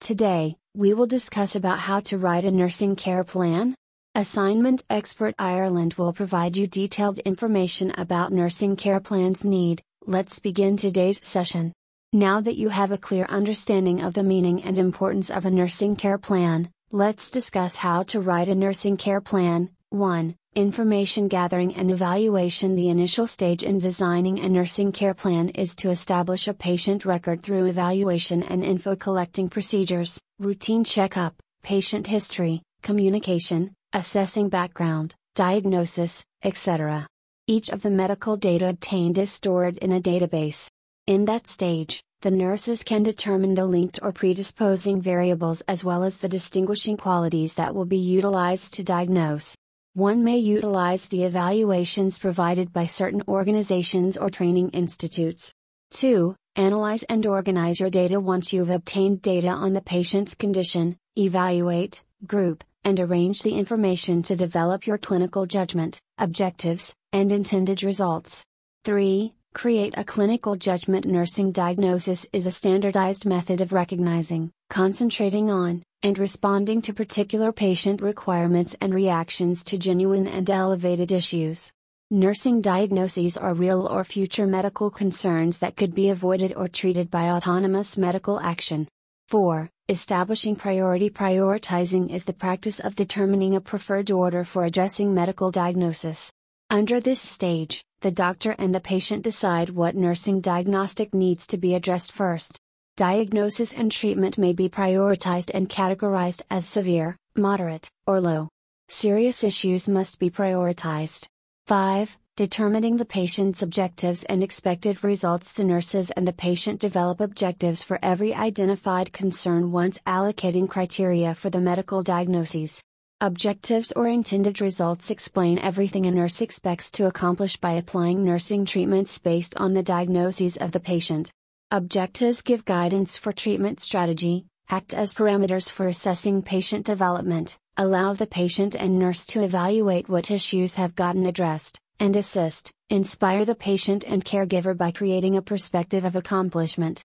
Today, 0.00 0.56
we 0.74 0.92
will 0.92 1.06
discuss 1.06 1.56
about 1.56 1.78
how 1.78 2.00
to 2.00 2.18
write 2.18 2.44
a 2.44 2.50
nursing 2.50 2.96
care 2.96 3.24
plan. 3.24 3.74
Assignment 4.14 4.84
Expert 4.88 5.34
Ireland 5.38 5.94
will 5.94 6.12
provide 6.12 6.56
you 6.56 6.66
detailed 6.66 7.18
information 7.20 7.92
about 7.96 8.32
nursing 8.32 8.76
care 8.76 9.00
plans 9.00 9.44
need. 9.44 9.82
Let's 10.06 10.38
begin 10.38 10.76
today's 10.76 11.26
session. 11.26 11.72
Now 12.12 12.40
that 12.40 12.56
you 12.56 12.68
have 12.68 12.92
a 12.92 12.98
clear 12.98 13.24
understanding 13.28 14.00
of 14.00 14.14
the 14.14 14.22
meaning 14.22 14.62
and 14.62 14.78
importance 14.78 15.30
of 15.30 15.44
a 15.44 15.50
nursing 15.50 15.96
care 15.96 16.18
plan, 16.18 16.70
let's 16.92 17.30
discuss 17.30 17.76
how 17.76 18.04
to 18.04 18.20
write 18.20 18.48
a 18.48 18.54
nursing 18.54 18.96
care 18.96 19.20
plan. 19.20 19.70
1. 19.90 20.34
Information 20.56 21.28
gathering 21.28 21.74
and 21.74 21.90
evaluation 21.90 22.76
The 22.76 22.88
initial 22.88 23.26
stage 23.26 23.62
in 23.62 23.78
designing 23.78 24.38
a 24.38 24.48
nursing 24.48 24.90
care 24.90 25.12
plan 25.12 25.50
is 25.50 25.76
to 25.76 25.90
establish 25.90 26.48
a 26.48 26.54
patient 26.54 27.04
record 27.04 27.42
through 27.42 27.66
evaluation 27.66 28.42
and 28.42 28.64
info 28.64 28.96
collecting 28.96 29.50
procedures, 29.50 30.18
routine 30.38 30.82
checkup, 30.82 31.34
patient 31.62 32.06
history, 32.06 32.62
communication, 32.80 33.74
assessing 33.92 34.48
background, 34.48 35.14
diagnosis, 35.34 36.24
etc. 36.42 37.06
Each 37.46 37.68
of 37.68 37.82
the 37.82 37.90
medical 37.90 38.38
data 38.38 38.70
obtained 38.70 39.18
is 39.18 39.30
stored 39.30 39.76
in 39.76 39.92
a 39.92 40.00
database. 40.00 40.70
In 41.06 41.26
that 41.26 41.46
stage, 41.46 42.02
the 42.22 42.30
nurses 42.30 42.82
can 42.82 43.02
determine 43.02 43.52
the 43.52 43.66
linked 43.66 43.98
or 44.00 44.10
predisposing 44.10 45.02
variables 45.02 45.60
as 45.68 45.84
well 45.84 46.02
as 46.02 46.16
the 46.16 46.30
distinguishing 46.30 46.96
qualities 46.96 47.52
that 47.56 47.74
will 47.74 47.84
be 47.84 47.98
utilized 47.98 48.72
to 48.72 48.82
diagnose. 48.82 49.54
One 49.96 50.24
may 50.24 50.36
utilize 50.36 51.08
the 51.08 51.24
evaluations 51.24 52.18
provided 52.18 52.70
by 52.70 52.84
certain 52.84 53.22
organizations 53.26 54.18
or 54.18 54.28
training 54.28 54.68
institutes. 54.72 55.54
2. 55.92 56.36
Analyze 56.54 57.02
and 57.04 57.24
organize 57.24 57.80
your 57.80 57.88
data 57.88 58.20
once 58.20 58.52
you've 58.52 58.68
obtained 58.68 59.22
data 59.22 59.48
on 59.48 59.72
the 59.72 59.80
patient's 59.80 60.34
condition, 60.34 60.98
evaluate, 61.16 62.02
group, 62.26 62.62
and 62.84 63.00
arrange 63.00 63.40
the 63.40 63.54
information 63.54 64.22
to 64.24 64.36
develop 64.36 64.86
your 64.86 64.98
clinical 64.98 65.46
judgment, 65.46 65.98
objectives, 66.18 66.94
and 67.14 67.32
intended 67.32 67.82
results. 67.82 68.44
3. 68.84 69.32
Create 69.54 69.94
a 69.96 70.04
clinical 70.04 70.56
judgment. 70.56 71.06
Nursing 71.06 71.52
diagnosis 71.52 72.26
is 72.34 72.46
a 72.46 72.52
standardized 72.52 73.24
method 73.24 73.62
of 73.62 73.72
recognizing, 73.72 74.52
concentrating 74.68 75.50
on, 75.50 75.82
and 76.02 76.18
responding 76.18 76.82
to 76.82 76.92
particular 76.92 77.52
patient 77.52 78.00
requirements 78.00 78.76
and 78.80 78.94
reactions 78.94 79.64
to 79.64 79.78
genuine 79.78 80.26
and 80.26 80.48
elevated 80.48 81.12
issues. 81.12 81.70
Nursing 82.10 82.60
diagnoses 82.60 83.36
are 83.36 83.52
real 83.52 83.86
or 83.86 84.04
future 84.04 84.46
medical 84.46 84.90
concerns 84.90 85.58
that 85.58 85.76
could 85.76 85.94
be 85.94 86.10
avoided 86.10 86.52
or 86.54 86.68
treated 86.68 87.10
by 87.10 87.30
autonomous 87.30 87.96
medical 87.96 88.38
action. 88.40 88.86
4. 89.28 89.68
Establishing 89.88 90.54
priority 90.54 91.10
Prioritizing 91.10 92.12
is 92.12 92.24
the 92.24 92.32
practice 92.32 92.78
of 92.78 92.94
determining 92.94 93.56
a 93.56 93.60
preferred 93.60 94.10
order 94.10 94.44
for 94.44 94.64
addressing 94.64 95.12
medical 95.12 95.50
diagnosis. 95.50 96.30
Under 96.70 97.00
this 97.00 97.20
stage, 97.20 97.84
the 98.02 98.10
doctor 98.12 98.54
and 98.58 98.72
the 98.72 98.80
patient 98.80 99.24
decide 99.24 99.70
what 99.70 99.96
nursing 99.96 100.40
diagnostic 100.40 101.12
needs 101.12 101.46
to 101.48 101.58
be 101.58 101.74
addressed 101.74 102.12
first. 102.12 102.58
Diagnosis 102.96 103.74
and 103.74 103.92
treatment 103.92 104.38
may 104.38 104.54
be 104.54 104.70
prioritized 104.70 105.50
and 105.52 105.68
categorized 105.68 106.40
as 106.50 106.64
severe, 106.64 107.18
moderate, 107.36 107.90
or 108.06 108.22
low. 108.22 108.48
Serious 108.88 109.44
issues 109.44 109.86
must 109.86 110.18
be 110.18 110.30
prioritized. 110.30 111.26
5. 111.66 112.16
Determining 112.38 112.96
the 112.96 113.04
patient's 113.04 113.60
objectives 113.60 114.24
and 114.24 114.42
expected 114.42 115.04
results. 115.04 115.52
The 115.52 115.64
nurses 115.64 116.10
and 116.12 116.26
the 116.26 116.32
patient 116.32 116.80
develop 116.80 117.20
objectives 117.20 117.82
for 117.82 117.98
every 118.02 118.32
identified 118.32 119.12
concern 119.12 119.72
once 119.72 119.98
allocating 120.06 120.66
criteria 120.66 121.34
for 121.34 121.50
the 121.50 121.60
medical 121.60 122.02
diagnoses. 122.02 122.80
Objectives 123.20 123.92
or 123.92 124.08
intended 124.08 124.62
results 124.62 125.10
explain 125.10 125.58
everything 125.58 126.06
a 126.06 126.10
nurse 126.10 126.40
expects 126.40 126.90
to 126.92 127.04
accomplish 127.04 127.58
by 127.58 127.72
applying 127.72 128.24
nursing 128.24 128.64
treatments 128.64 129.18
based 129.18 129.54
on 129.58 129.74
the 129.74 129.82
diagnoses 129.82 130.56
of 130.56 130.72
the 130.72 130.80
patient. 130.80 131.30
Objectives 131.72 132.42
give 132.42 132.64
guidance 132.64 133.16
for 133.16 133.32
treatment 133.32 133.80
strategy, 133.80 134.46
act 134.70 134.94
as 134.94 135.14
parameters 135.14 135.68
for 135.68 135.88
assessing 135.88 136.40
patient 136.40 136.86
development, 136.86 137.58
allow 137.76 138.12
the 138.12 138.28
patient 138.28 138.76
and 138.76 139.00
nurse 139.00 139.26
to 139.26 139.42
evaluate 139.42 140.08
what 140.08 140.30
issues 140.30 140.74
have 140.74 140.94
gotten 140.94 141.26
addressed, 141.26 141.80
and 141.98 142.14
assist, 142.14 142.70
inspire 142.88 143.44
the 143.44 143.56
patient 143.56 144.04
and 144.06 144.24
caregiver 144.24 144.76
by 144.76 144.92
creating 144.92 145.36
a 145.36 145.42
perspective 145.42 146.04
of 146.04 146.14
accomplishment. 146.14 146.94